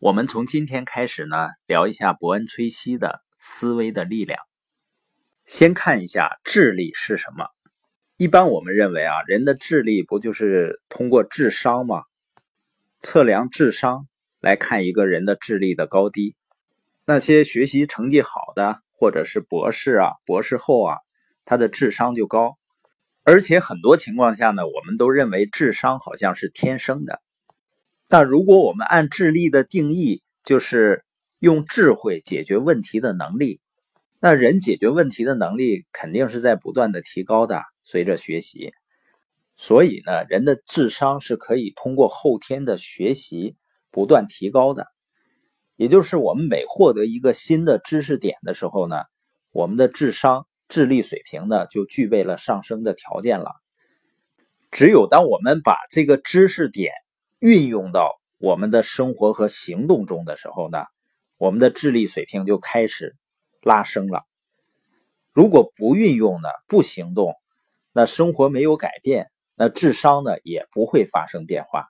[0.00, 4.38] 我们从今天开始呢，聊一下伯恩·崔西的思维的力量。
[5.44, 7.48] 先看一下智力是什么。
[8.16, 12.04] 一般我们认为啊，人的智力不就是通过智商吗？
[13.00, 14.06] 测量智商
[14.40, 16.36] 来看一个人的智力的高低。
[17.04, 20.98] 那些学习成绩好的，或者是博士啊、博士后啊，
[21.44, 22.56] 他的智商就高。
[23.24, 27.20] 而且很多情况下呢，我们都认为智商好像是天生的。
[28.08, 31.04] 但如果我们按智力的定义，就是
[31.38, 33.60] 用智慧解决问题的能力，
[34.18, 38.72] 那人解决问题的能力肯定是在不断的提高的，随着学习。
[39.56, 43.56] 所以呢，人的智商是可以通过后天的学习
[43.90, 44.86] 不断提高的。
[45.76, 49.02] 也就是我们每获得一个新的知识点的时候呢，
[49.52, 53.52] 我们的智商、智力水平呢就具备了上升的条件了。
[54.70, 56.92] 只有当我们把这个知识点，
[57.40, 60.84] 运用到我们的生活和行动中的时候呢，
[61.36, 63.14] 我们的智力水平就开始
[63.62, 64.24] 拉升了。
[65.32, 67.34] 如果不运用呢，不行动，
[67.92, 71.86] 那生活没有改变，那智商呢也不会发生变化。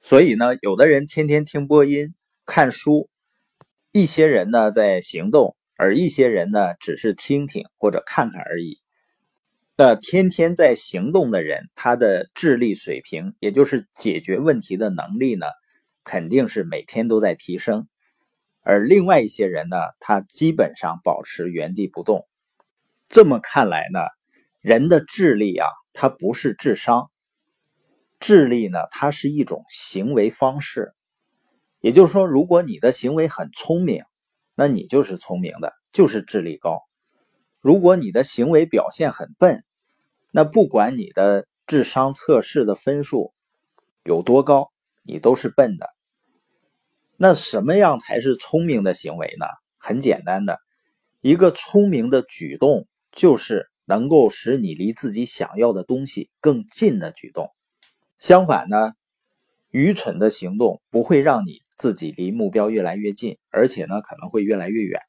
[0.00, 2.14] 所以呢，有的人天天听播音、
[2.46, 3.08] 看书，
[3.90, 8.78] 一些人呢在行动，而一些人呢只是听听或者看看而已。
[9.80, 15.46] 那天天在行动的人，他的智力水平，也就是解决问题的能力呢，
[16.02, 17.86] 肯定是每天都在提升。
[18.62, 22.26] 而另外一些人呢，他基本上保持原地不动。
[23.08, 24.00] 这么看来呢，
[24.60, 27.12] 人的智力啊，它不是智商，
[28.18, 30.92] 智力呢，它是一种行为方式。
[31.78, 34.02] 也就是说，如果你的行为很聪明，
[34.56, 36.78] 那你就是聪明的，就是智力高；
[37.60, 39.62] 如果你的行为表现很笨，
[40.30, 43.32] 那不管你的智商测试的分数
[44.04, 44.70] 有多高，
[45.02, 45.88] 你都是笨的。
[47.16, 49.46] 那什么样才是聪明的行为呢？
[49.78, 50.58] 很简单的，
[51.20, 57.50] 一个聪明的举动就是能够使你离自己想要的东西更近的举动。
[58.18, 58.92] 相反呢，
[59.70, 65.00] 愚蠢的行动不会让你自己离目标越来越近，而且呢可能会越来越远。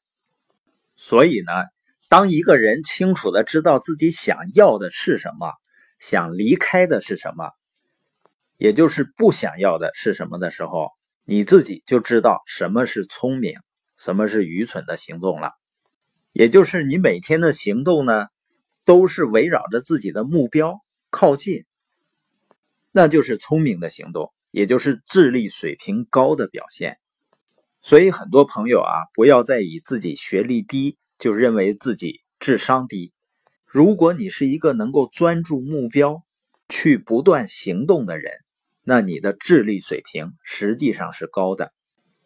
[0.96, 1.52] 所以呢。
[2.10, 5.52] 当一个人清楚的知道自己想要的是什么，
[6.00, 7.52] 想离开的是什么，
[8.56, 10.88] 也就是不想要的是什么的时候，
[11.24, 13.60] 你自己就知道什么是聪明，
[13.96, 15.52] 什么是愚蠢的行动了。
[16.32, 18.26] 也就是你每天的行动呢，
[18.84, 21.64] 都是围绕着自己的目标靠近，
[22.90, 26.98] 那就是聪明的行动，也就是智力水平高的表现。
[27.82, 30.98] 所以很多朋友啊，不要再以自己学历低。
[31.20, 33.12] 就认为自己智商低。
[33.66, 36.24] 如果你是一个能够专注目标、
[36.68, 38.32] 去不断行动的人，
[38.82, 41.70] 那你的智力水平实际上是高的。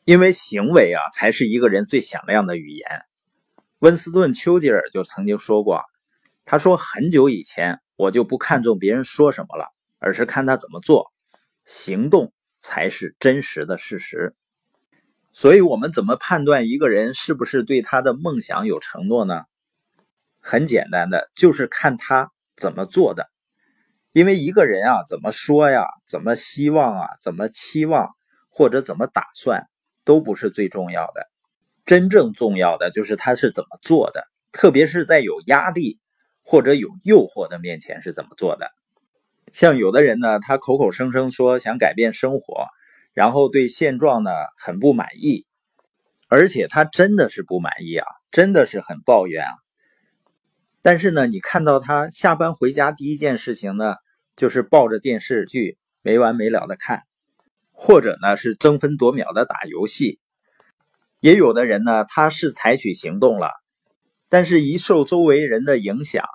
[0.05, 2.87] 因为行为啊，才是一个人最响亮的语言。
[3.81, 5.83] 温斯顿·丘吉尔就曾经说过
[6.47, 9.67] ：“他说很久以前，我就不看重别人说什么了，
[9.99, 11.13] 而是看他怎么做，
[11.65, 14.37] 行动才是真实的事实。”
[15.37, 19.43] 所以，我们怎么判断一个人是不是对他的梦想有承诺呢？
[20.39, 23.29] 很简单的，就是看他怎么做的。
[24.13, 28.15] 因为一个人啊，怎么说呀，怎么希望啊，怎么期望
[28.49, 29.67] 或者怎么打算，
[30.05, 31.29] 都不是最重要的。
[31.85, 35.99] 真正重要的就是他是怎么做的，特别是在有压力
[36.45, 38.71] 或者有诱惑的面前是怎么做的。
[39.53, 42.69] 像有的人呢，他口口声声说想改变生活。
[43.15, 45.47] 然后对现状呢很不满意，
[46.29, 49.53] 而且他真的是不满意啊，真的是很抱怨啊。
[50.83, 53.95] 但是呢，你看到他下班回家第一件事情呢，
[54.37, 57.05] 就是抱着电视剧没完没了的看，
[57.71, 60.19] 或者呢是争分夺秒的打游戏。
[61.21, 63.51] 也有的人呢，他是采取行动了，
[64.29, 66.27] 但是一受周围人的影响，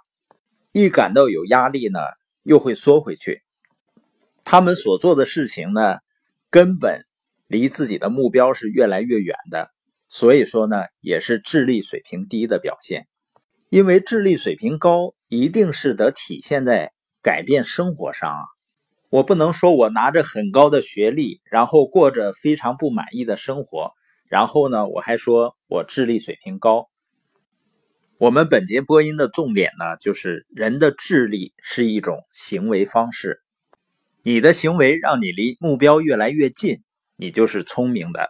[0.72, 2.00] 一感到有压力呢，
[2.42, 3.44] 又会缩回去。
[4.44, 5.98] 他们所做的事情呢？
[6.52, 7.06] 根本
[7.48, 9.70] 离自己的目标是越来越远的，
[10.08, 13.08] 所以说呢，也是智力水平低的表现。
[13.70, 16.92] 因为智力水平高，一定是得体现在
[17.22, 18.42] 改变生活上啊。
[19.10, 23.92] 我不能说我拿着很高的学历，然后过着非常不满意的生活，
[24.28, 26.90] 然后呢，我还说我智力水平高。
[28.18, 33.42] 我们本节播音的重点呢，就是人的智力是一种行为方式。
[34.30, 36.84] 你的行为让你离目标越来越近，
[37.18, 38.30] 你就是聪明的。